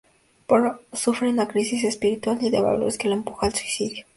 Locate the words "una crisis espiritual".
1.29-2.39